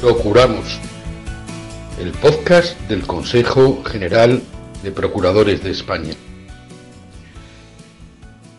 Procuramos, 0.00 0.80
el 2.00 2.12
podcast 2.12 2.80
del 2.88 3.02
Consejo 3.02 3.84
General 3.84 4.40
de 4.82 4.92
Procuradores 4.92 5.62
de 5.62 5.72
España. 5.72 6.14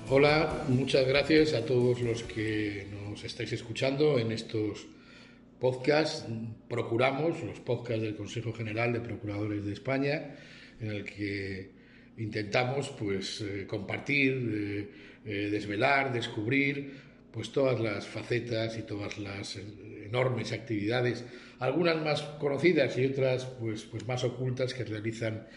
Hola, 0.07 0.65
muchas 0.67 1.07
gracias 1.07 1.55
a 1.55 1.65
todos 1.65 1.99
los 2.01 2.21
que 2.21 2.85
nos 2.93 3.23
estáis 3.23 3.53
escuchando 3.53 4.19
en 4.19 4.31
estos 4.31 4.85
podcasts. 5.59 6.27
Procuramos, 6.69 7.41
los 7.41 7.59
podcasts 7.59 8.03
del 8.03 8.15
Consejo 8.15 8.53
General 8.53 8.93
de 8.93 8.99
Procuradores 8.99 9.65
de 9.65 9.73
España, 9.73 10.35
en 10.79 10.91
el 10.91 11.05
que 11.05 11.71
intentamos 12.17 12.89
pues 12.89 13.41
eh, 13.41 13.65
compartir, 13.65 14.31
eh, 14.53 14.89
eh, 15.25 15.49
desvelar, 15.49 16.13
descubrir 16.13 17.09
pues 17.31 17.51
todas 17.51 17.79
las 17.79 18.05
facetas 18.05 18.77
y 18.77 18.83
todas 18.83 19.17
las 19.17 19.57
enormes 20.11 20.51
actividades, 20.51 21.25
algunas 21.59 22.03
más 22.03 22.21
conocidas 22.39 22.97
y 22.97 23.05
otras 23.05 23.45
pues, 23.45 23.83
pues 23.83 24.07
más 24.07 24.23
ocultas 24.23 24.73
que 24.73 24.83
realizan 24.83 25.47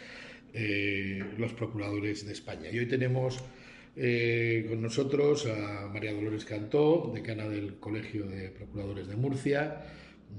los 1.37 1.53
procuradores 1.53 2.25
de 2.25 2.33
España. 2.33 2.71
Y 2.71 2.79
hoy 2.79 2.87
tenemos 2.87 3.43
con 4.69 4.81
nosotros 4.81 5.47
a 5.47 5.89
María 5.93 6.13
Dolores 6.13 6.45
Cantó, 6.45 7.11
decana 7.13 7.49
del 7.49 7.81
Colegio 7.81 8.27
de 8.27 8.51
Procuradores 8.51 9.09
de 9.09 9.17
Murcia, 9.17 9.83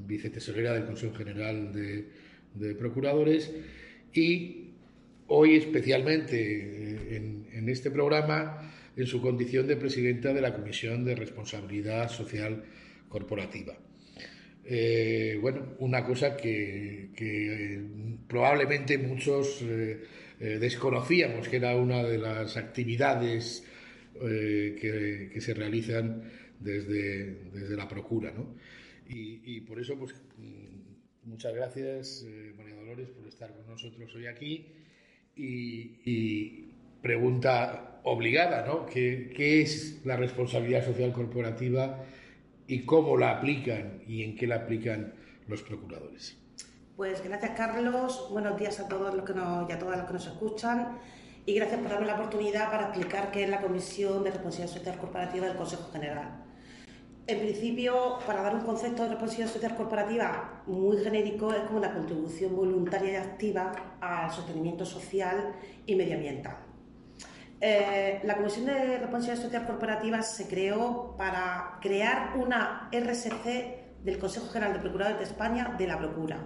vicetesorera 0.07 0.71
del 0.71 0.85
Consejo 0.85 1.15
General 1.15 1.73
de, 1.73 2.07
de 2.53 2.75
Procuradores 2.75 3.51
y 4.13 4.69
hoy 5.27 5.55
especialmente 5.55 6.37
eh, 6.37 7.15
en, 7.51 7.69
este 7.69 7.89
programa 7.91 8.71
en 8.95 9.07
su 9.07 9.21
condición 9.21 9.67
de 9.67 9.75
presidenta 9.75 10.33
de 10.33 10.41
la 10.41 10.53
Comisión 10.53 11.03
de 11.03 11.15
Responsabilidad 11.15 12.09
Social 12.09 12.63
Corporativa. 13.09 13.75
Eh, 14.65 15.37
bueno, 15.41 15.75
una 15.79 16.03
cosa 16.03 16.35
que, 16.35 17.11
eh, 17.17 17.83
probablemente 18.27 18.97
muchos 18.97 19.63
desconocíamos, 20.39 21.47
que 21.47 21.57
era 21.57 21.75
una 21.75 22.03
de 22.03 22.17
las 22.17 22.57
actividades 22.57 23.63
que, 24.19 25.37
se 25.39 25.53
realizan 25.53 26.23
desde, 26.59 27.35
desde 27.53 27.75
la 27.75 27.87
Procura. 27.87 28.31
¿no? 28.31 28.55
Y, 29.07 29.41
y, 29.45 29.61
por 29.61 29.79
eso, 29.79 29.97
pues, 29.97 30.13
mm, 30.37 31.29
muchas 31.29 31.53
gracias, 31.53 32.25
María 32.57 32.75
Dolores, 32.75 33.09
por 33.09 33.27
estar 33.27 33.53
con 33.55 33.67
nosotros 33.67 34.13
hoy 34.15 34.27
aquí 34.27 34.65
y, 35.35 36.69
pregunta 37.01 37.99
obligada, 38.03 38.65
¿no? 38.65 38.85
¿Qué, 38.85 39.31
¿Qué, 39.35 39.61
es 39.61 40.01
la 40.05 40.15
responsabilidad 40.17 40.83
social 40.83 41.11
corporativa 41.11 42.03
y 42.67 42.85
cómo 42.85 43.17
la 43.17 43.37
aplican 43.37 44.01
y 44.07 44.23
en 44.23 44.35
qué 44.35 44.47
la 44.47 44.55
aplican 44.55 45.13
los 45.47 45.61
procuradores? 45.61 46.37
Pues 46.95 47.23
gracias, 47.23 47.51
Carlos. 47.57 48.29
Buenos 48.31 48.57
días 48.57 48.79
a 48.79 48.87
todos 48.87 49.13
los 49.13 49.25
que 49.25 49.33
nos, 49.33 49.69
y 49.69 49.73
a 49.73 49.79
todas 49.79 49.97
los 49.97 50.07
que 50.07 50.13
nos 50.13 50.27
escuchan. 50.27 50.97
Y 51.45 51.53
gracias 51.53 51.79
por 51.79 51.91
darme 51.91 52.07
la 52.07 52.15
oportunidad 52.15 52.71
para 52.71 52.87
explicar 52.87 53.31
qué 53.31 53.43
es 53.43 53.49
la 53.49 53.61
Comisión 53.61 54.23
de 54.23 54.31
Responsabilidad 54.31 54.73
Social 54.73 54.97
Corporativa 54.97 55.45
del 55.45 55.57
Consejo 55.57 55.91
General. 55.91 56.43
En 57.27 57.39
principio, 57.39 58.19
para 58.25 58.41
dar 58.41 58.55
un 58.55 58.61
concepto 58.61 59.03
de 59.03 59.09
responsabilidad 59.09 59.51
social 59.51 59.75
corporativa 59.75 60.63
muy 60.67 60.97
genérico, 60.97 61.51
es 61.53 61.61
como 61.61 61.79
una 61.79 61.93
contribución 61.93 62.55
voluntaria 62.55 63.13
y 63.13 63.15
activa 63.15 63.97
al 63.99 64.31
sostenimiento 64.31 64.85
social 64.85 65.55
y 65.85 65.95
medioambiental. 65.95 66.64
Eh, 67.61 68.19
la 68.23 68.35
Comisión 68.35 68.65
de 68.65 68.97
Responsabilidad 68.97 69.43
Social 69.43 69.65
Corporativa 69.65 70.21
se 70.21 70.47
creó 70.47 71.15
para 71.17 71.79
crear 71.81 72.33
una 72.37 72.89
RSC 72.91 74.03
del 74.03 74.19
Consejo 74.19 74.47
General 74.49 74.73
de 74.73 74.79
Procuradores 74.79 75.19
de 75.19 75.25
España 75.25 75.75
de 75.77 75.87
la 75.87 75.97
Procura. 75.97 76.39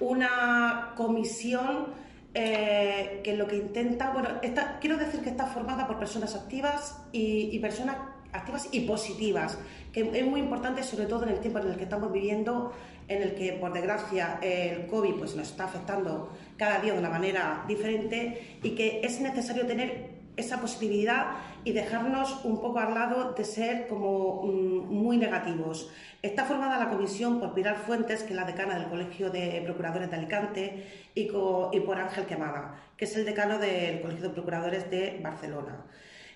Una 0.00 0.94
comisión 0.96 1.88
eh, 2.34 3.20
que 3.22 3.36
lo 3.36 3.46
que 3.46 3.56
intenta, 3.56 4.10
bueno, 4.10 4.40
quiero 4.80 4.96
decir 4.96 5.20
que 5.20 5.30
está 5.30 5.46
formada 5.46 5.86
por 5.86 5.98
personas 5.98 6.34
activas 6.34 7.04
y, 7.12 7.50
y 7.52 7.58
personas 7.58 7.96
activas 8.32 8.68
y 8.72 8.80
positivas, 8.80 9.58
que 9.92 10.10
es 10.14 10.26
muy 10.26 10.40
importante 10.40 10.82
sobre 10.82 11.06
todo 11.06 11.24
en 11.24 11.30
el 11.30 11.40
tiempo 11.40 11.58
en 11.58 11.68
el 11.68 11.76
que 11.76 11.84
estamos 11.84 12.10
viviendo, 12.10 12.72
en 13.08 13.22
el 13.22 13.34
que 13.34 13.52
por 13.52 13.72
desgracia 13.72 14.38
el 14.42 14.86
COVID 14.86 15.14
pues, 15.16 15.36
nos 15.36 15.50
está 15.50 15.64
afectando 15.64 16.30
cada 16.56 16.80
día 16.80 16.94
de 16.94 16.98
una 16.98 17.10
manera 17.10 17.64
diferente 17.68 18.58
y 18.62 18.70
que 18.70 19.02
es 19.04 19.20
necesario 19.20 19.66
tener 19.66 20.11
esa 20.36 20.60
positividad 20.60 21.26
y 21.64 21.72
dejarnos 21.72 22.44
un 22.44 22.60
poco 22.60 22.78
al 22.78 22.94
lado 22.94 23.32
de 23.32 23.44
ser 23.44 23.86
como 23.86 24.42
mm, 24.42 24.92
muy 24.92 25.16
negativos. 25.16 25.90
Está 26.22 26.44
formada 26.44 26.78
la 26.78 26.90
comisión 26.90 27.38
por 27.38 27.54
Pilar 27.54 27.76
Fuentes, 27.76 28.22
que 28.22 28.30
es 28.30 28.36
la 28.36 28.44
decana 28.44 28.78
del 28.78 28.88
Colegio 28.88 29.30
de 29.30 29.60
Procuradores 29.64 30.10
de 30.10 30.16
Alicante, 30.16 30.86
y, 31.14 31.26
por 31.26 31.98
Ángel 31.98 32.26
Quemada, 32.26 32.80
que 32.96 33.04
es 33.04 33.16
el 33.16 33.24
decano 33.24 33.58
del 33.58 34.00
Colegio 34.00 34.28
de 34.28 34.34
Procuradores 34.34 34.90
de 34.90 35.20
Barcelona. 35.22 35.84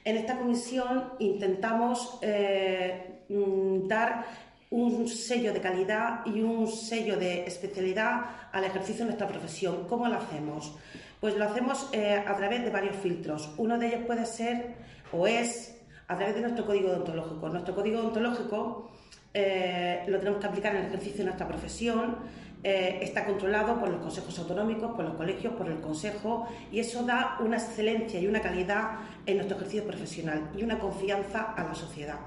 En 0.05 0.17
esta 0.17 0.37
comisión 0.37 1.13
intentamos 1.19 2.19
eh, 2.23 3.23
mm, 3.29 3.89
dar 3.89 4.27
un 4.71 5.09
sello 5.09 5.53
de 5.53 5.61
calidad 5.61 6.27
y 6.27 6.41
un 6.41 6.67
sello 6.67 7.17
de 7.17 7.47
especialidad 7.47 8.23
al 8.53 8.65
ejercicio 8.65 9.05
de 9.05 9.11
nuestra 9.13 9.29
profesión. 9.29 9.87
¿Cómo 9.89 10.09
lo 10.09 10.17
hacemos? 10.17 10.77
Pues 11.21 11.37
lo 11.37 11.45
hacemos 11.45 11.89
eh, 11.93 12.23
a 12.27 12.37
través 12.37 12.63
de 12.63 12.71
varios 12.71 12.97
filtros. 12.97 13.51
Uno 13.57 13.79
de 13.79 13.89
ellos 13.89 14.01
puede 14.07 14.27
ser 14.27 14.75
o 15.13 15.27
es 15.27 15.81
a 16.09 16.17
través 16.17 16.35
de 16.35 16.43
nuestro 16.43 16.67
código 16.67 16.91
odontológico. 16.91 17.49
Nuestro 17.49 17.75
código 17.75 18.01
odontológico 18.01 18.91
eh, 19.35 20.05
lo 20.07 20.19
tenemos 20.19 20.41
que 20.41 20.47
aplicar 20.47 20.75
en 20.75 20.83
el 20.83 20.87
ejercicio 20.89 21.19
de 21.19 21.25
nuestra 21.25 21.49
profesión 21.49 22.17
eh, 22.63 22.99
está 23.03 23.25
controlado 23.25 23.79
por 23.79 23.89
los 23.91 24.01
consejos 24.01 24.39
autonómicos, 24.39 24.93
por 24.97 25.05
los 25.05 25.15
colegios, 25.15 25.55
por 25.55 25.69
el 25.69 25.81
consejo 25.81 26.49
y 26.73 26.81
eso 26.81 27.05
da 27.05 27.37
una 27.41 27.59
excelencia 27.59 28.19
y 28.19 28.27
una 28.27 28.41
calidad 28.41 28.99
en 29.25 29.37
nuestro 29.37 29.57
ejercicio 29.57 29.87
profesional 29.87 30.51
y 30.57 30.65
una 30.65 30.79
confianza 30.79 31.43
a 31.43 31.63
la 31.63 31.75
sociedad. 31.75 32.19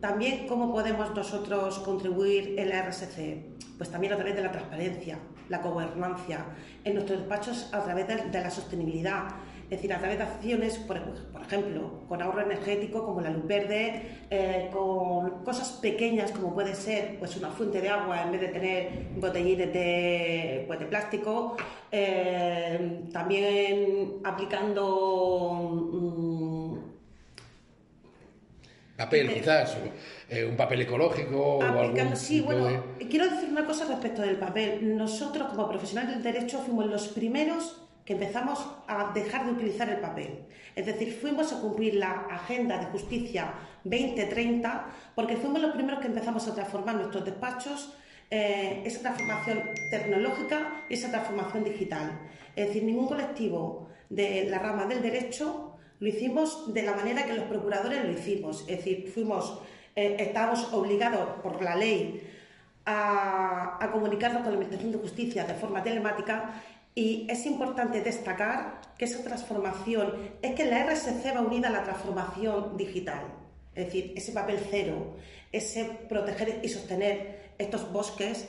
También, 0.00 0.46
¿cómo 0.46 0.72
podemos 0.72 1.14
nosotros 1.14 1.78
contribuir 1.80 2.58
en 2.58 2.70
la 2.70 2.82
RSC? 2.82 3.76
Pues 3.78 3.90
también 3.90 4.14
a 4.14 4.16
través 4.16 4.34
de 4.34 4.42
la 4.42 4.50
transparencia, 4.50 5.18
la 5.48 5.58
gobernancia, 5.58 6.44
en 6.84 6.94
nuestros 6.94 7.20
despachos 7.20 7.72
a 7.72 7.82
través 7.82 8.06
de 8.08 8.40
la 8.40 8.50
sostenibilidad, 8.50 9.28
es 9.64 9.70
decir, 9.70 9.92
a 9.92 9.98
través 9.98 10.18
de 10.18 10.24
acciones, 10.24 10.78
por, 10.78 10.96
ejemplo, 10.96 12.04
con 12.08 12.22
ahorro 12.22 12.40
energético 12.42 13.04
como 13.04 13.20
la 13.20 13.30
luz 13.30 13.46
verde, 13.46 14.02
eh, 14.30 14.70
con 14.72 15.42
cosas 15.42 15.72
pequeñas 15.82 16.30
como 16.30 16.54
puede 16.54 16.72
ser 16.72 17.18
pues, 17.18 17.36
una 17.36 17.48
fuente 17.50 17.80
de 17.80 17.88
agua 17.88 18.22
en 18.22 18.30
vez 18.30 18.42
de 18.42 18.48
tener 18.48 18.88
botellines 19.16 19.72
de, 19.72 20.64
pues, 20.68 20.78
de 20.78 20.86
plástico, 20.86 21.56
eh, 21.90 23.08
también 23.12 24.20
aplicando... 24.22 25.90
Mm, 25.92 26.35
papel, 28.96 29.32
quizás, 29.32 29.76
eh, 30.28 30.44
un 30.44 30.56
papel 30.56 30.82
ecológico. 30.82 31.62
Aplicando, 31.62 32.16
sí, 32.16 32.40
bueno, 32.40 32.84
quiero 33.10 33.28
decir 33.28 33.48
una 33.50 33.66
cosa 33.66 33.86
respecto 33.86 34.22
del 34.22 34.36
papel. 34.36 34.96
Nosotros, 34.96 35.48
como 35.48 35.68
profesionales 35.68 36.14
del 36.14 36.22
derecho, 36.22 36.60
fuimos 36.60 36.86
los 36.86 37.08
primeros 37.08 37.82
que 38.04 38.14
empezamos 38.14 38.64
a 38.86 39.12
dejar 39.12 39.46
de 39.46 39.52
utilizar 39.52 39.88
el 39.88 39.98
papel. 39.98 40.46
Es 40.76 40.86
decir, 40.86 41.18
fuimos 41.20 41.52
a 41.52 41.60
cumplir 41.60 41.96
la 41.96 42.26
Agenda 42.30 42.78
de 42.78 42.86
Justicia 42.86 43.54
2030 43.84 44.86
porque 45.14 45.36
fuimos 45.36 45.60
los 45.60 45.72
primeros 45.72 46.00
que 46.00 46.06
empezamos 46.06 46.46
a 46.46 46.54
transformar 46.54 46.94
nuestros 46.94 47.24
despachos, 47.24 47.94
eh, 48.30 48.82
esa 48.84 49.00
transformación 49.00 49.62
tecnológica 49.90 50.84
y 50.88 50.94
esa 50.94 51.10
transformación 51.10 51.64
digital. 51.64 52.20
Es 52.54 52.68
decir, 52.68 52.84
ningún 52.84 53.08
colectivo 53.08 53.88
de 54.08 54.46
la 54.48 54.60
rama 54.60 54.86
del 54.86 55.02
derecho 55.02 55.65
lo 55.98 56.08
hicimos 56.08 56.72
de 56.72 56.82
la 56.82 56.94
manera 56.94 57.26
que 57.26 57.34
los 57.34 57.44
procuradores 57.44 58.04
lo 58.04 58.12
hicimos. 58.12 58.62
Es 58.62 58.78
decir, 58.78 59.10
fuimos, 59.12 59.60
eh, 59.94 60.16
estábamos 60.18 60.72
obligados 60.72 61.40
por 61.42 61.62
la 61.62 61.76
ley 61.76 62.22
a, 62.84 63.78
a 63.80 63.90
comunicarnos 63.90 64.42
con 64.42 64.52
la 64.52 64.58
Administración 64.58 64.92
de 64.92 64.98
Justicia 64.98 65.44
de 65.44 65.54
forma 65.54 65.82
telemática 65.82 66.62
y 66.94 67.26
es 67.28 67.44
importante 67.44 68.00
destacar 68.00 68.80
que 68.96 69.04
esa 69.04 69.22
transformación 69.22 70.14
es 70.40 70.54
que 70.54 70.64
la 70.64 70.86
RSC 70.86 71.34
va 71.36 71.42
unida 71.42 71.68
a 71.68 71.72
la 71.72 71.84
transformación 71.84 72.76
digital. 72.76 73.20
Es 73.74 73.86
decir, 73.86 74.14
ese 74.16 74.32
papel 74.32 74.58
cero, 74.70 75.16
ese 75.52 75.84
proteger 76.08 76.60
y 76.62 76.68
sostener 76.68 77.52
estos 77.58 77.92
bosques, 77.92 78.48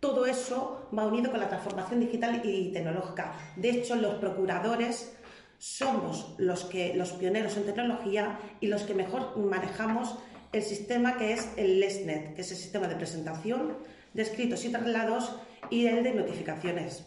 todo 0.00 0.26
eso 0.26 0.88
va 0.96 1.06
unido 1.06 1.30
con 1.30 1.40
la 1.40 1.48
transformación 1.48 2.00
digital 2.00 2.42
y 2.44 2.72
tecnológica. 2.72 3.32
De 3.56 3.70
hecho, 3.70 3.96
los 3.96 4.16
procuradores 4.16 5.16
somos 5.58 6.34
los, 6.38 6.64
que, 6.64 6.94
los 6.94 7.12
pioneros 7.12 7.56
en 7.56 7.64
tecnología 7.64 8.38
y 8.60 8.68
los 8.68 8.82
que 8.82 8.94
mejor 8.94 9.36
manejamos 9.36 10.16
el 10.52 10.62
sistema 10.62 11.18
que 11.18 11.32
es 11.32 11.48
el 11.56 11.80
LESNET, 11.80 12.34
que 12.34 12.40
es 12.40 12.50
el 12.50 12.56
sistema 12.56 12.88
de 12.88 12.96
presentación 12.96 13.76
de 14.14 14.22
escritos 14.22 14.64
y 14.64 14.70
traslados 14.70 15.36
y 15.70 15.86
el 15.86 16.02
de 16.02 16.14
notificaciones. 16.14 17.04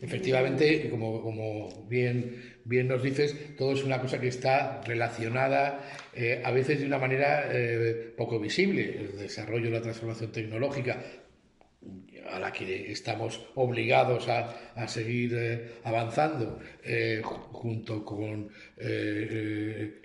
Efectivamente, 0.00 0.90
como, 0.90 1.22
como 1.22 1.86
bien, 1.88 2.60
bien 2.64 2.86
nos 2.86 3.02
dices, 3.02 3.56
todo 3.56 3.72
es 3.72 3.82
una 3.82 4.00
cosa 4.00 4.20
que 4.20 4.28
está 4.28 4.80
relacionada 4.82 5.80
eh, 6.14 6.40
a 6.44 6.52
veces 6.52 6.78
de 6.78 6.86
una 6.86 6.98
manera 6.98 7.48
eh, 7.50 8.14
poco 8.16 8.38
visible. 8.38 8.96
El 8.96 9.18
desarrollo 9.18 9.64
de 9.64 9.70
la 9.72 9.82
transformación 9.82 10.30
tecnológica 10.30 11.02
a 12.30 12.38
la 12.38 12.52
que 12.52 12.92
estamos 12.92 13.40
obligados 13.54 14.28
a, 14.28 14.72
a 14.74 14.86
seguir 14.88 15.34
eh, 15.34 15.70
avanzando 15.84 16.60
junto 17.22 18.04
con 18.04 18.50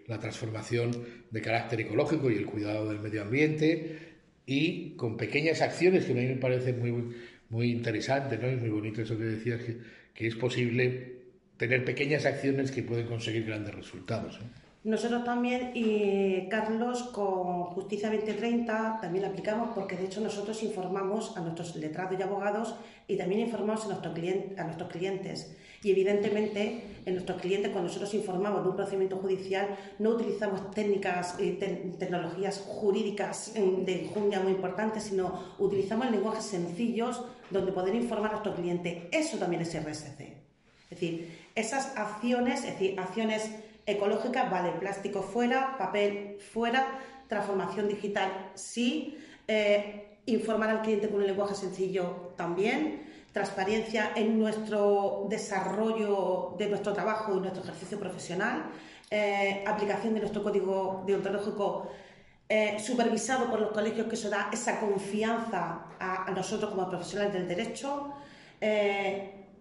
la 0.08 0.20
transformación 0.20 0.92
de 1.30 1.42
carácter 1.42 1.82
ecológico 1.82 2.30
y 2.32 2.36
el 2.36 2.46
cuidado 2.46 2.90
del 2.90 3.00
medio 3.00 3.24
ambiente 3.24 4.00
y 4.46 4.96
con 4.96 5.18
pequeñas 5.18 5.62
acciones 5.62 6.06
que 6.06 6.12
a 6.12 6.16
mí 6.16 6.26
me 6.26 6.36
parece 6.36 6.74
muy 6.74 7.14
muy 7.54 7.72
interesante, 7.72 8.38
¿no? 8.38 8.52
Y 8.52 8.56
muy 8.56 8.70
bonito 8.70 9.02
eso 9.02 9.18
que 9.18 9.26
decías, 9.26 9.62
que, 9.62 9.78
que 10.14 10.28
es 10.28 10.36
posible 10.36 11.22
tener 11.58 11.86
pequeñas 11.86 12.26
acciones 12.26 12.72
que 12.72 12.82
pueden 12.82 13.06
conseguir 13.06 13.46
grandes 13.46 13.76
resultados. 13.76 14.40
Nosotros 14.84 15.24
también, 15.24 15.72
y 15.76 16.50
Carlos, 16.50 17.04
con 17.04 17.64
Justicia 17.68 18.10
2030 18.10 19.00
también 19.02 19.22
la 19.22 19.30
aplicamos 19.30 19.70
porque 19.74 19.96
de 19.96 20.06
hecho 20.06 20.20
nosotros 20.20 20.62
informamos 20.62 21.38
a 21.38 21.40
nuestros 21.40 21.78
letrados 21.78 22.20
y 22.20 22.22
abogados 22.22 22.76
y 23.08 23.16
también 23.16 23.40
informamos 23.40 23.86
a, 23.86 23.88
nuestro 23.88 24.14
cliente, 24.14 24.60
a 24.60 24.66
nuestros 24.66 24.90
clientes. 24.90 25.56
Y 25.84 25.92
evidentemente, 25.92 26.84
en 27.06 27.14
nuestros 27.14 27.40
clientes, 27.42 27.72
cuando 27.72 27.88
nosotros 27.88 28.14
informamos 28.14 28.64
de 28.64 28.70
un 28.72 28.76
procedimiento 28.76 29.18
judicial, 29.18 29.68
no 30.00 30.12
utilizamos 30.12 30.72
técnicas 30.72 31.38
y 31.40 31.52
tecnologías 31.52 32.60
jurídicas 32.68 33.54
de 33.54 34.04
enjundia 34.04 34.42
muy 34.42 34.52
importantes, 34.52 35.04
sino 35.04 35.44
utilizamos 35.60 36.12
lenguajes 36.12 36.44
sencillos 36.44 37.24
donde 37.52 37.72
poder 37.72 37.96
informar 37.96 38.32
a 38.32 38.34
nuestro 38.34 38.56
cliente. 38.56 39.08
Eso 39.12 39.38
también 39.38 39.62
es 39.62 39.74
RSC. 39.74 40.22
Es 40.22 41.00
decir, 41.00 41.38
esas 41.56 41.98
acciones, 41.98 42.64
es 42.66 42.80
decir, 42.80 43.00
acciones 43.00 43.50
ecológicas, 43.86 44.50
vale, 44.50 44.72
plástico 44.74 45.22
fuera, 45.22 45.78
papel 45.78 46.38
fuera, 46.40 47.00
transformación 47.28 47.88
digital 47.88 48.52
sí, 48.54 49.18
eh, 49.48 50.20
informar 50.26 50.70
al 50.70 50.82
cliente 50.82 51.10
con 51.10 51.22
un 51.22 51.28
lenguaje 51.28 51.56
sencillo 51.56 52.34
también, 52.38 53.04
transparencia 53.32 54.12
en 54.16 54.40
nuestro 54.40 55.26
desarrollo 55.30 56.56
de 56.58 56.68
nuestro 56.68 56.94
trabajo 56.94 57.36
y 57.36 57.40
nuestro 57.40 57.64
ejercicio 57.64 58.00
profesional, 58.00 58.66
eh, 59.10 59.64
aplicación 59.66 60.14
de 60.14 60.22
nuestro 60.22 60.44
código 60.44 61.04
deontológico 61.06 61.90
eh, 62.50 62.78
supervisado 62.80 63.50
por 63.50 63.60
los 63.60 63.72
colegios, 63.72 64.08
que 64.08 64.16
eso 64.16 64.30
da 64.30 64.50
esa 64.54 64.80
confianza 64.80 65.86
a, 66.00 66.30
nosotros 66.32 66.72
como 66.72 66.88
profesionales 66.90 67.34
del 67.34 67.48
derecho, 67.48 68.14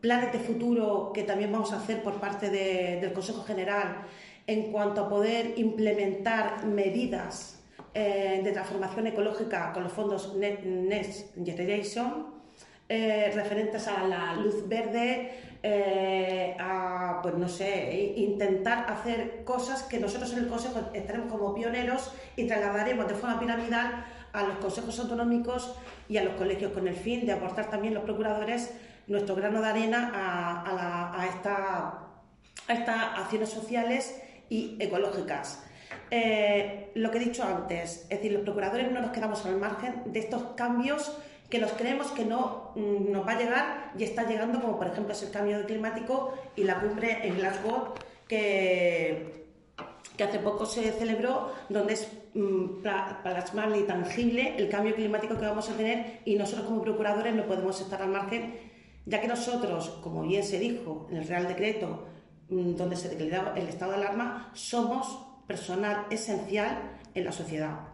planes 0.03 0.33
de 0.33 0.41
futuro 0.41 1.13
que 1.15 1.23
también 1.23 1.51
vamos 1.53 1.73
a 1.73 1.77
hacer 1.77 2.03
por 2.03 2.15
parte 2.15 2.51
del 2.51 3.13
Consejo 3.13 3.45
General 3.45 4.03
en 4.47 4.73
cuanto 4.73 5.03
a 5.03 5.09
poder 5.09 5.55
implementar 5.57 6.67
medidas 6.67 7.63
eh, 7.95 8.41
de 8.43 8.51
transformación 8.51 9.07
ecológica 9.07 9.73
con 9.73 9.85
los 9.85 9.93
fondos 9.93 10.35
Next 10.35 11.37
Generation, 11.43 12.27
eh, 12.89 13.31
referentes 13.33 13.87
a 13.87 14.03
la 14.03 14.35
luz 14.35 14.69
verde, 14.69 15.31
eh, 15.63 16.57
a, 16.59 17.21
pues 17.23 17.37
no 17.37 17.49
sé, 17.49 18.15
intentar 18.17 18.91
hacer 18.91 19.45
cosas 19.45 19.85
que 19.85 20.01
nosotros 20.01 20.33
en 20.33 20.41
el 20.41 20.49
Consejo 20.49 20.81
estaremos 20.93 21.31
como 21.31 21.55
pioneros 21.55 22.13
y 22.35 22.49
trasladaremos 22.49 23.07
de 23.07 23.15
forma 23.15 23.39
piramidal 23.39 24.05
a 24.33 24.43
los 24.43 24.57
consejos 24.57 24.99
autonómicos 24.99 25.77
y 26.09 26.17
a 26.17 26.25
los 26.25 26.35
colegios 26.35 26.73
con 26.73 26.89
el 26.89 26.97
fin 26.97 27.25
de 27.25 27.33
aportar 27.33 27.71
también 27.71 27.95
los 27.95 28.03
procuradores 28.03 28.73
nuestro 29.07 29.35
grano 29.35 29.61
de 29.61 29.69
arena 29.69 30.13
a, 30.15 31.27
estas 32.69 33.19
acciones 33.19 33.49
sociales 33.49 34.23
y 34.49 34.77
ecológicas. 34.79 35.65
Eh, 36.11 36.91
lo 36.95 37.11
que 37.11 37.19
he 37.19 37.25
dicho 37.25 37.43
antes, 37.43 38.03
es 38.03 38.09
decir, 38.09 38.33
los 38.33 38.43
procuradores 38.43 38.91
no 38.93 39.01
nos 39.01 39.11
quedamos 39.11 39.45
al 39.47 39.57
margen 39.57 40.13
de 40.13 40.21
estos 40.21 40.43
cambios 40.55 41.17
que 41.49 41.59
nos 41.59 41.73
creemos 41.73 42.11
que 42.13 42.25
no 42.25 42.73
mm, 42.77 43.13
nos 43.13 43.27
va 43.27 43.33
a 43.33 43.39
llegar 43.39 43.93
y 43.99 44.05
está 44.05 44.27
llegando, 44.27 44.61
como 44.61 44.79
por 44.79 44.87
ejemplo 44.87 45.13
es 45.13 45.23
el 45.23 45.31
cambio 45.31 45.65
climático 45.67 46.33
y 46.57 46.65
la 46.65 46.81
cumbre 46.81 47.27
en 47.27 47.37
Glasgow 47.37 47.93
que, 48.27 49.45
que 50.17 50.25
hace 50.25 50.39
poco 50.39 50.65
se 50.65 50.93
celebró, 50.93 51.53
donde 51.69 51.93
es 51.93 52.09
mm, 52.33 52.83
plasmable 53.23 53.81
y 53.81 53.83
tangible 53.83 54.55
el 54.57 54.71
cambio 54.71 54.95
climático 54.95 55.39
que 55.39 55.45
vamos 55.45 55.69
a 55.69 55.77
tener 55.77 56.21
y 56.25 56.37
nosotros 56.37 56.67
como 56.67 56.81
procuradores 56.81 57.35
no 57.35 57.45
podemos 57.45 57.79
estar 57.81 58.01
al 58.01 58.09
margen 58.09 58.72
ya 59.07 59.21
que 59.21 59.29
nosotros, 59.29 59.89
como 60.03 60.23
bien 60.23 60.45
se 60.45 60.59
dijo 60.59 61.09
en 61.11 61.19
el 61.19 61.29
Real 61.29 61.49
Decreto, 61.49 62.07
mm, 62.49 62.75
donde 62.77 62.97
se 62.97 63.09
declaraba 63.09 63.59
el 63.59 63.69
estado 63.69 63.93
de 63.93 63.99
alarma, 63.99 64.51
somos 64.55 65.19
personal 65.47 66.07
esencial 66.11 66.99
en 67.15 67.25
la 67.25 67.33
sociedad. 67.33 67.93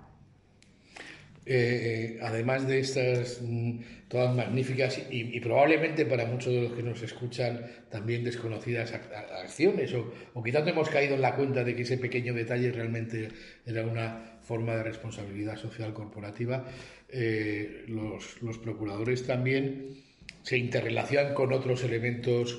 Eh, 1.51 2.17
eh, 2.17 2.19
además 2.21 2.69
de 2.69 2.81
estas 2.81 3.41
mm, 3.41 3.79
todas 4.09 4.35
magníficas 4.37 5.01
y, 5.11 5.41
probablemente 5.41 6.05
para 6.05 6.27
muchos 6.27 6.53
de 6.53 6.63
los 6.63 6.73
que 6.73 6.83
nos 6.83 7.03
escuchan 7.03 7.65
también 7.91 8.23
desconocidas 8.23 8.93
acciones 8.93 9.95
o, 9.95 10.13
o 10.35 10.43
quizás 10.43 10.65
no 10.65 10.71
hemos 10.71 10.91
caído 10.91 11.15
en 11.15 11.23
la 11.23 11.35
cuenta 11.37 11.65
de 11.65 11.75
que 11.75 11.83
ese 11.83 11.97
pequeño 11.97 12.35
detalle 12.35 12.71
realmente 12.71 13.29
era 13.65 13.83
una 13.83 14.39
forma 14.43 14.77
de 14.77 14.83
responsabilidad 14.83 15.57
social 15.57 15.95
corporativa, 15.95 16.67
eh, 17.09 17.85
los, 17.89 18.43
los 18.43 18.59
procuradores 18.59 19.27
también 19.27 20.08
se 20.49 20.57
interrelacionan 20.57 21.35
con 21.35 21.53
otros 21.53 21.85
elementos, 21.85 22.59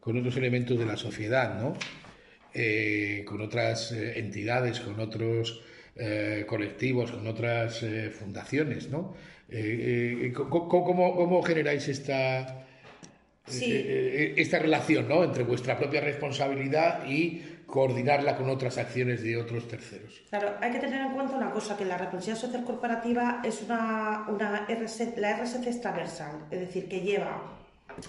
con 0.00 0.16
otros 0.16 0.38
elementos 0.38 0.78
de 0.78 0.86
la 0.86 0.96
sociedad, 0.96 1.60
¿no? 1.60 1.74
Eh, 2.54 3.24
con 3.26 3.42
otras 3.42 3.92
eh, 3.92 4.18
entidades, 4.18 4.80
con 4.80 4.98
otros 5.00 5.60
eh, 5.96 6.46
colectivos, 6.48 7.12
con 7.12 7.26
otras 7.26 7.84
fundaciones, 8.18 8.88
¿no? 8.88 9.14
¿cómo, 10.32 11.42
generáis 11.42 11.88
esta, 11.88 12.66
esta 13.46 14.58
relación 14.58 15.06
¿no? 15.06 15.22
entre 15.22 15.42
vuestra 15.44 15.76
propia 15.76 16.00
responsabilidad 16.00 17.06
y 17.06 17.42
coordinarla 17.66 18.36
con 18.36 18.48
otras 18.48 18.78
acciones 18.78 19.22
de 19.22 19.36
otros 19.36 19.66
terceros. 19.68 20.22
Claro, 20.30 20.54
hay 20.60 20.70
que 20.70 20.78
tener 20.78 21.00
en 21.00 21.12
cuenta 21.12 21.36
una 21.36 21.50
cosa, 21.50 21.76
que 21.76 21.84
la 21.84 21.98
responsabilidad 21.98 22.40
social 22.40 22.64
corporativa 22.64 23.40
es 23.44 23.62
una, 23.62 24.26
una 24.28 24.66
la 25.16 25.36
RSC 25.36 25.66
es 25.66 25.80
transversal, 25.80 26.46
es 26.50 26.60
decir, 26.60 26.88
que 26.88 27.00
lleva 27.00 27.42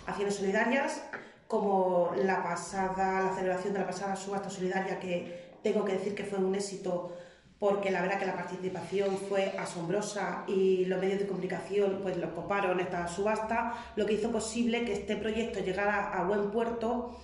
acciones 0.05 0.35
solidarias, 0.35 1.01
como 1.47 2.11
la 2.23 2.43
pasada, 2.43 3.23
la 3.23 3.35
celebración 3.35 3.73
de 3.73 3.79
la 3.79 3.87
pasada 3.87 4.15
subasta 4.15 4.49
solidaria, 4.49 4.99
que 4.99 5.47
tengo 5.63 5.83
que 5.83 5.93
decir 5.93 6.13
que 6.13 6.23
fue 6.23 6.39
un 6.39 6.53
éxito 6.53 7.15
porque 7.59 7.89
la 7.89 8.01
verdad 8.01 8.19
que 8.19 8.25
la 8.25 8.35
participación 8.35 9.17
fue 9.17 9.55
asombrosa 9.57 10.43
y 10.47 10.85
los 10.85 10.99
medios 10.99 11.19
de 11.19 11.27
comunicación 11.27 11.99
pues 12.03 12.15
lo 12.17 12.35
coparon 12.35 12.79
esta 12.79 13.07
subasta, 13.07 13.73
lo 13.95 14.05
que 14.05 14.13
hizo 14.13 14.31
posible 14.31 14.85
que 14.85 14.93
este 14.93 15.15
proyecto 15.15 15.59
llegara 15.61 16.11
a 16.13 16.23
buen 16.23 16.51
puerto 16.51 17.17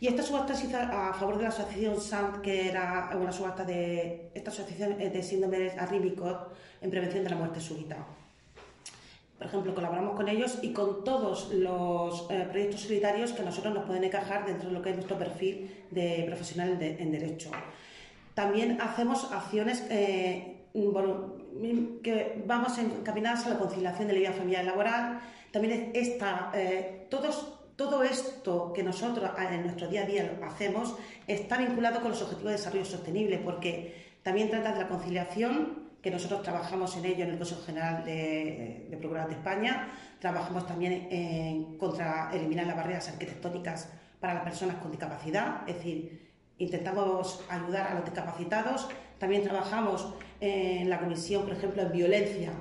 y 0.00 0.06
esta 0.06 0.22
subasta 0.22 0.54
se 0.54 0.66
hizo 0.66 0.78
a 0.78 1.12
favor 1.12 1.36
de 1.36 1.42
la 1.42 1.48
asociación 1.48 2.00
SANT, 2.00 2.40
que 2.40 2.68
era 2.68 3.10
una 3.20 3.32
subasta 3.32 3.64
de 3.64 4.30
esta 4.34 4.50
asociación 4.50 4.96
de 4.98 5.22
síndromes 5.22 5.76
arríbicos 5.76 6.36
en 6.80 6.90
prevención 6.90 7.24
de 7.24 7.30
la 7.30 7.36
muerte 7.36 7.60
súbita. 7.60 7.96
Por 9.38 9.46
ejemplo, 9.46 9.74
colaboramos 9.74 10.16
con 10.16 10.28
ellos 10.28 10.58
y 10.62 10.72
con 10.72 11.04
todos 11.04 11.52
los 11.52 12.26
eh, 12.28 12.46
proyectos 12.50 12.82
solidarios 12.82 13.32
que 13.32 13.44
nosotros 13.44 13.72
nos 13.72 13.84
pueden 13.84 14.02
encajar 14.02 14.44
dentro 14.44 14.68
de 14.68 14.74
lo 14.74 14.82
que 14.82 14.90
es 14.90 14.96
nuestro 14.96 15.16
perfil 15.16 15.84
de 15.90 16.24
profesional 16.26 16.76
en 16.80 17.12
derecho. 17.12 17.50
También 18.34 18.80
hacemos 18.80 19.30
acciones 19.32 19.84
eh, 19.90 20.56
que 22.02 22.42
vamos 22.46 22.78
encaminadas 22.78 23.46
a 23.46 23.50
la 23.50 23.58
conciliación 23.58 24.08
de 24.08 24.14
la 24.14 24.18
vida 24.20 24.32
familiar 24.32 24.64
y 24.64 24.66
laboral. 24.66 25.20
También 25.52 25.92
está, 25.94 26.50
eh, 26.54 27.06
todos 27.08 27.57
todo 27.78 28.02
esto 28.02 28.72
que 28.74 28.82
nosotros 28.82 29.30
en 29.38 29.62
nuestro 29.62 29.86
día 29.86 30.02
a 30.02 30.06
día 30.06 30.36
hacemos 30.44 30.96
está 31.28 31.56
vinculado 31.56 32.00
con 32.00 32.10
los 32.10 32.20
objetivos 32.20 32.50
de 32.50 32.58
desarrollo 32.58 32.84
sostenible, 32.84 33.38
porque 33.38 34.16
también 34.24 34.50
trata 34.50 34.72
de 34.72 34.80
la 34.80 34.88
conciliación, 34.88 35.86
que 36.02 36.10
nosotros 36.10 36.42
trabajamos 36.42 36.96
en 36.96 37.04
ello 37.04 37.22
en 37.22 37.30
el 37.30 37.38
Consejo 37.38 37.62
General 37.62 38.04
de, 38.04 38.88
de 38.90 38.96
de 38.96 39.32
España, 39.32 39.90
trabajamos 40.18 40.66
también 40.66 41.06
en, 41.08 41.78
contra 41.78 42.30
eliminar 42.32 42.66
las 42.66 42.74
barreras 42.74 43.08
arquitectónicas 43.10 43.88
para 44.18 44.34
las 44.34 44.42
personas 44.42 44.78
con 44.78 44.90
discapacidad, 44.90 45.62
es 45.68 45.76
decir, 45.76 46.32
intentamos 46.58 47.44
ayudar 47.48 47.92
a 47.92 47.94
los 47.94 48.04
discapacitados, 48.04 48.88
también 49.20 49.44
trabajamos 49.44 50.14
en 50.40 50.90
la 50.90 50.98
comisión, 50.98 51.44
por 51.44 51.52
ejemplo, 51.52 51.82
en 51.82 51.92
violencia 51.92 52.52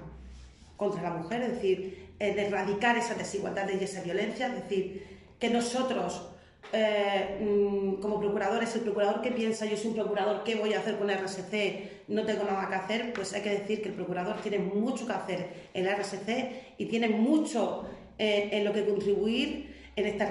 contra 0.75 1.01
la 1.01 1.09
mujer, 1.09 1.41
es 1.41 1.53
decir, 1.53 2.06
en 2.19 2.39
erradicar 2.39 2.97
esa 2.97 3.15
desigualdad 3.15 3.67
y 3.69 3.83
esa 3.83 4.01
violencia, 4.01 4.47
es 4.47 4.55
decir, 4.55 5.17
que 5.39 5.49
nosotros, 5.49 6.29
eh, 6.73 7.37
mm, 7.39 8.01
como 8.01 8.19
procuradores, 8.19 8.73
el 8.75 8.81
procurador 8.81 9.21
que 9.21 9.31
piensa, 9.31 9.65
yo 9.65 9.77
soy 9.77 9.89
un 9.89 9.95
procurador, 9.95 10.43
¿qué 10.43 10.55
voy 10.55 10.73
a 10.73 10.79
hacer 10.79 10.97
con 10.97 11.07
la 11.07 11.13
RSC? 11.13 12.03
No 12.07 12.25
tengo 12.25 12.43
nada 12.43 12.67
que 12.67 12.75
hacer, 12.75 13.13
pues 13.13 13.33
hay 13.33 13.41
que 13.41 13.51
decir 13.51 13.81
que 13.81 13.89
el 13.89 13.95
procurador 13.95 14.41
tiene 14.41 14.59
mucho 14.59 15.05
que 15.05 15.13
hacer 15.13 15.47
en 15.73 15.85
la 15.85 15.95
RSC 15.95 16.75
y 16.77 16.85
tiene 16.85 17.09
mucho 17.09 17.85
eh, 18.17 18.49
en 18.51 18.65
lo 18.65 18.73
que 18.73 18.85
contribuir 18.85 19.75
en 19.95 20.05
esta, 20.05 20.25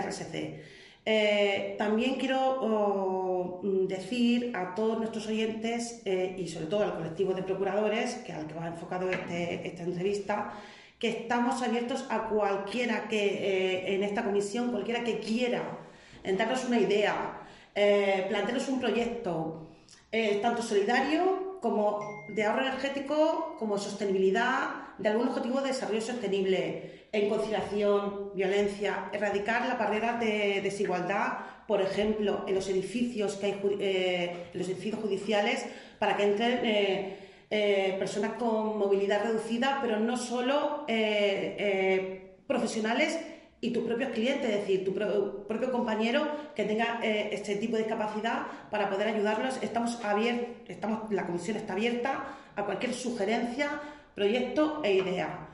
RSC. 0.00 0.60
Eh, 1.04 1.74
también 1.78 2.14
quiero 2.14 2.38
oh, 2.60 3.60
mm, 3.62 3.86
decir 3.86 4.52
a 4.54 4.74
todos 4.74 4.98
nuestros 4.98 5.26
oyentes 5.26 6.02
eh, 6.04 6.36
y 6.38 6.46
sobre 6.48 6.66
todo 6.66 6.84
al 6.84 6.94
colectivo 6.94 7.34
de 7.34 7.42
procuradores, 7.42 8.14
que 8.26 8.32
al 8.32 8.46
que 8.46 8.54
va 8.54 8.68
enfocado 8.68 9.10
este, 9.10 9.66
esta 9.66 9.82
entrevista, 9.82 10.52
que 11.02 11.08
estamos 11.08 11.60
abiertos 11.62 12.06
a 12.10 12.28
cualquiera 12.28 13.08
que 13.08 13.24
eh, 13.26 13.94
en 13.96 14.04
esta 14.04 14.22
comisión, 14.22 14.70
cualquiera 14.70 15.02
que 15.02 15.18
quiera 15.18 15.80
darnos 16.22 16.64
una 16.66 16.78
idea, 16.78 17.40
plantearnos 17.74 18.68
un 18.68 18.78
proyecto, 18.78 19.66
tanto 20.40 20.62
solidario 20.62 21.58
como 21.60 21.98
de 22.28 22.44
ahorro 22.44 22.62
energético, 22.62 23.56
como 23.58 23.78
sostenibilidad, 23.78 24.82
de 24.98 25.08
algún 25.08 25.26
objetivo 25.26 25.60
de 25.60 25.68
desarrollo 25.68 26.00
sostenible, 26.00 27.06
en 27.10 27.28
conciliación, 27.28 28.30
violencia, 28.34 29.10
erradicar 29.12 29.66
la 29.66 29.74
barrera 29.74 30.18
de 30.18 30.60
desigualdad, 30.62 31.38
por 31.66 31.82
ejemplo, 31.82 32.44
en 32.46 32.54
los 32.54 32.68
edificios 32.68 33.34
que 33.34 33.46
hay, 33.46 33.60
eh, 33.80 34.46
los 34.54 34.68
edificios 34.68 35.00
judiciales, 35.00 35.66
para 35.98 36.16
que 36.16 36.22
entren 36.22 36.60
eh, 37.54 37.90
eh, 37.90 37.96
personas 37.98 38.32
con 38.34 38.78
movilidad 38.78 39.24
reducida, 39.24 39.78
pero 39.82 40.00
no 40.00 40.16
solo 40.16 40.86
profesionales 42.46 43.18
y 43.60 43.70
tus 43.70 43.84
propios 43.84 44.10
clientes, 44.10 44.50
es 44.50 44.60
decir, 44.60 44.84
tu 44.84 44.94
propio 44.94 45.70
compañero 45.70 46.26
que 46.54 46.64
tenga 46.64 47.00
este 47.02 47.56
tipo 47.56 47.76
de 47.76 47.84
discapacidad 47.84 48.46
para 48.70 48.90
poder 48.90 49.08
ayudarlos. 49.08 49.62
Estamos 49.62 50.02
abiertos, 50.04 50.48
estamos, 50.68 51.12
la 51.12 51.26
comisión 51.26 51.56
está 51.56 51.74
abierta 51.74 52.24
a 52.56 52.64
cualquier 52.64 52.92
sugerencia, 52.92 53.80
proyecto 54.14 54.80
e 54.82 54.94
idea. 54.94 55.48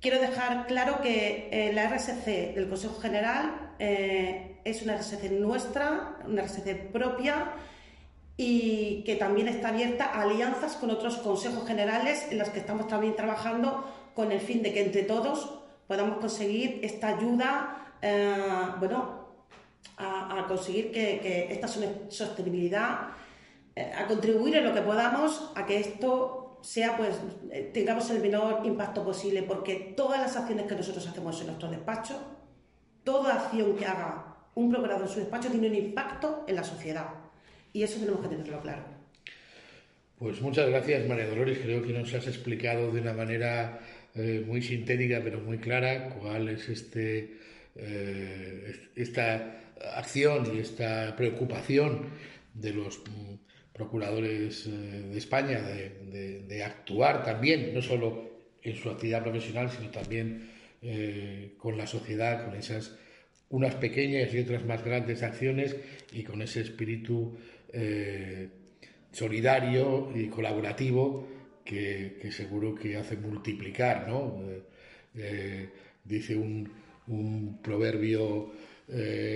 Quiero 0.00 0.20
dejar 0.20 0.66
claro 0.66 1.00
que 1.00 1.48
eh, 1.50 1.72
la 1.72 1.88
RSC 1.88 2.54
del 2.54 2.68
Consejo 2.68 3.00
General 3.00 3.72
eh, 3.78 4.60
es 4.64 4.82
una 4.82 4.96
RSC 4.96 5.30
nuestra, 5.32 6.18
una 6.26 6.42
RSC 6.42 6.92
propia 6.92 7.52
y 8.36 9.02
que 9.04 9.16
también 9.16 9.48
está 9.48 9.68
abierta 9.68 10.04
a 10.06 10.22
alianzas 10.22 10.76
con 10.76 10.90
otros 10.90 11.16
consejos 11.18 11.66
generales 11.66 12.26
en 12.30 12.38
los 12.38 12.50
que 12.50 12.60
estamos 12.60 12.88
también 12.88 13.16
trabajando 13.16 13.90
con 14.14 14.32
el 14.32 14.40
fin 14.40 14.62
de 14.62 14.72
que 14.72 14.84
entre 14.84 15.02
todos 15.02 15.58
podamos 15.86 16.18
conseguir 16.18 16.80
esta 16.82 17.08
ayuda, 17.08 17.94
eh, 18.02 18.34
bueno, 18.78 19.26
a, 19.96 20.44
conseguir 20.48 20.92
que, 20.92 21.48
esta 21.50 21.68
sostenibilidad, 21.68 23.08
a 23.96 24.06
contribuir 24.06 24.56
en 24.56 24.64
lo 24.64 24.74
que 24.74 24.82
podamos 24.82 25.52
a 25.54 25.64
que 25.64 25.78
esto 25.78 26.46
sea 26.66 26.96
pues 26.96 27.16
eh, 27.52 27.70
tengamos 27.72 28.10
el 28.10 28.20
menor 28.20 28.66
impacto 28.66 29.04
posible, 29.04 29.44
porque 29.44 29.94
todas 29.96 30.20
las 30.20 30.36
acciones 30.36 30.66
que 30.66 30.74
nosotros 30.74 31.06
hacemos 31.06 31.40
en 31.40 31.46
nuestro 31.46 31.70
despacho, 31.70 32.20
toda 33.04 33.34
acción 33.34 33.76
que 33.76 33.86
haga 33.86 34.36
un 34.56 34.70
procurador 34.70 35.02
en 35.02 35.08
su 35.08 35.20
despacho 35.20 35.48
tiene 35.48 35.68
un 35.68 35.76
impacto 35.76 36.44
en 36.48 36.56
la 36.56 36.64
sociedad. 36.64 37.06
Y 37.76 37.82
eso 37.82 38.00
tenemos 38.00 38.22
que 38.22 38.28
tenerlo 38.28 38.62
claro. 38.62 38.84
Pues 40.18 40.40
muchas 40.40 40.66
gracias, 40.70 41.06
María 41.06 41.26
Dolores. 41.26 41.58
Creo 41.58 41.82
que 41.82 41.92
nos 41.92 42.14
has 42.14 42.26
explicado 42.26 42.90
de 42.90 43.02
una 43.02 43.12
manera 43.12 43.80
eh, 44.14 44.42
muy 44.46 44.62
sintética, 44.62 45.20
pero 45.22 45.40
muy 45.40 45.58
clara, 45.58 46.08
cuál 46.08 46.48
es 46.48 46.70
este, 46.70 47.36
eh, 47.74 48.88
esta 48.94 49.60
acción 49.94 50.56
y 50.56 50.60
esta 50.60 51.14
preocupación 51.16 52.06
de 52.54 52.72
los 52.72 53.02
procuradores 53.74 54.66
eh, 54.66 54.70
de 54.70 55.18
España 55.18 55.60
de, 55.60 56.62
actuar 56.64 57.24
también, 57.24 57.74
no 57.74 57.82
solo 57.82 58.30
en 58.62 58.74
su 58.74 58.88
actividad 58.88 59.22
profesional, 59.22 59.70
sino 59.70 59.90
también 59.90 60.48
con 61.58 61.76
la 61.76 61.86
sociedad, 61.86 62.46
con 62.46 62.54
esas 62.54 62.96
unas 63.48 63.74
pequeñas 63.76 64.32
y 64.34 64.40
otras 64.40 64.64
más 64.64 64.84
grandes 64.84 65.22
acciones 65.22 65.76
y 66.12 66.22
con 66.24 66.42
ese 66.42 66.60
espíritu 66.60 67.36
eh, 67.72 68.48
solidario 69.12 70.10
y 70.14 70.28
colaborativo 70.28 71.26
que, 71.64 72.20
seguro 72.30 72.74
que 72.74 72.96
hace 72.96 73.16
multiplicar, 73.16 74.08
¿no? 74.08 74.40
dice 76.04 76.36
un, 76.36 76.70
un 77.08 77.58
proverbio 77.62 78.52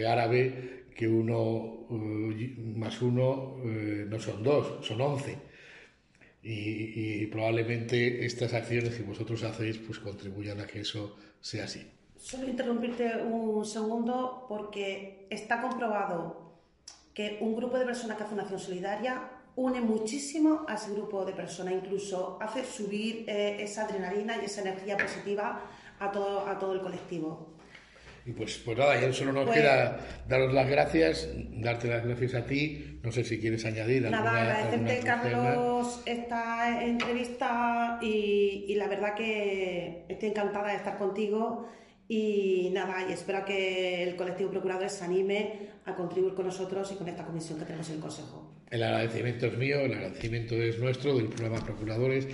árabe 0.06 0.80
que 1.00 1.08
uno 1.08 1.86
eh, 1.90 2.54
más 2.76 3.00
uno 3.00 3.56
eh, 3.64 4.04
no 4.06 4.18
son 4.18 4.42
dos, 4.42 4.86
son 4.86 5.00
once. 5.00 5.34
Y, 6.42 7.26
probablemente 7.26 8.26
estas 8.26 8.52
acciones 8.52 8.96
que 8.96 9.02
vosotros 9.02 9.42
hacéis 9.44 9.78
pues 9.78 9.98
contribuyan 9.98 10.60
a 10.60 10.66
que 10.66 10.80
eso 10.80 11.16
sea 11.40 11.64
así. 11.64 11.86
Solo 12.18 12.48
interrumpirte 12.48 13.16
un 13.16 13.64
segundo 13.64 14.44
porque 14.46 15.26
está 15.30 15.62
comprobado 15.62 16.49
que 17.20 17.36
un 17.40 17.54
grupo 17.54 17.78
de 17.78 17.84
personas 17.84 18.16
que 18.16 18.24
hace 18.24 18.32
una 18.32 18.42
acción 18.42 18.60
solidaria 18.60 19.22
une 19.56 19.80
muchísimo 19.80 20.64
a 20.66 20.74
ese 20.74 20.92
grupo 20.92 21.24
de 21.24 21.32
personas, 21.32 21.74
incluso 21.74 22.38
hace 22.40 22.64
subir 22.64 23.24
eh, 23.28 23.58
esa 23.60 23.84
adrenalina 23.84 24.36
y 24.40 24.46
esa 24.46 24.62
energía 24.62 24.96
positiva 24.96 25.60
a 25.98 26.10
todo, 26.10 26.46
a 26.48 26.58
todo 26.58 26.72
el 26.72 26.80
colectivo. 26.80 27.56
Y 28.24 28.32
pues, 28.32 28.58
pues 28.64 28.78
nada, 28.78 28.98
ya 29.00 29.12
solo 29.12 29.32
nos 29.32 29.46
pues 29.46 29.58
queda 29.58 29.98
daros 30.28 30.52
las 30.54 30.68
gracias, 30.68 31.28
darte 31.50 31.88
las 31.88 32.04
gracias 32.04 32.34
a 32.34 32.46
ti. 32.46 33.00
No 33.02 33.12
sé 33.12 33.24
si 33.24 33.38
quieres 33.38 33.64
añadir 33.64 34.06
algo. 34.06 34.16
Nada, 34.16 34.40
agradecerte, 34.40 35.00
Carlos, 35.04 36.02
esta 36.06 36.84
entrevista 36.84 37.98
y, 38.02 38.74
la 38.76 38.88
verdad 38.88 39.14
que 39.14 40.04
estoy 40.08 40.30
encantada 40.30 40.68
de 40.68 40.76
estar 40.76 40.96
contigo. 40.96 41.68
Y 42.12 42.70
nada, 42.72 43.06
y 43.08 43.12
espero 43.12 43.44
que 43.44 44.02
el 44.02 44.16
colectivo 44.16 44.50
Procuradores 44.50 44.94
se 44.94 45.04
anime 45.04 45.68
a 45.84 45.94
contribuir 45.94 46.34
con 46.34 46.44
nosotros 46.44 46.90
y 46.90 46.96
con 46.96 47.06
esta 47.06 47.24
comisión 47.24 47.56
que 47.60 47.64
tenemos 47.64 47.88
en 47.88 47.94
el 47.94 48.00
Consejo. 48.00 48.52
El 48.68 48.82
agradecimiento 48.82 49.46
es 49.46 49.56
mío, 49.56 49.78
el 49.78 49.92
agradecimiento 49.92 50.56
es 50.56 50.76
nuestro, 50.80 51.16
del 51.16 51.28
programa 51.28 51.64
Procuradores. 51.64 52.26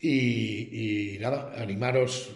Y, 0.00 1.18
nada, 1.20 1.52
animaros 1.58 2.34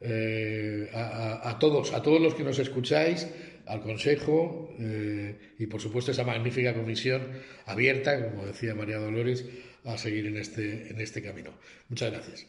eh, 0.00 0.88
a, 0.94 1.58
todos, 1.60 1.92
a 1.92 2.00
todos 2.00 2.18
los 2.18 2.34
que 2.34 2.44
nos 2.44 2.58
escucháis, 2.58 3.28
al 3.66 3.82
Consejo 3.82 4.74
eh, 4.78 5.36
y 5.58 5.66
por 5.66 5.82
supuesto 5.82 6.12
esa 6.12 6.24
magnífica 6.24 6.72
comisión 6.72 7.28
abierta, 7.66 8.30
como 8.30 8.46
decía 8.46 8.74
María 8.74 8.96
Dolores, 8.96 9.44
a 9.84 9.98
seguir 9.98 10.28
en 10.28 10.38
este, 10.38 10.88
en 10.88 10.98
este 10.98 11.22
camino. 11.22 11.50
Muchas 11.90 12.10
gracias. 12.10 12.46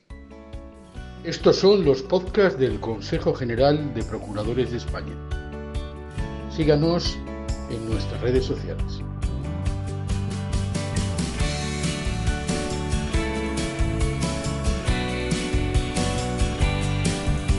Estos 1.24 1.56
son 1.56 1.86
los 1.86 2.02
podcasts 2.02 2.60
del 2.60 2.82
Consejo 2.82 3.34
General 3.34 3.94
de 3.94 4.04
Procuradores 4.04 4.72
de 4.72 4.78
España. 4.78 5.16
Síganos 6.54 7.18
en 7.70 7.90
nuestras 7.90 8.20
redes 8.20 8.44
sociales. 8.44 9.02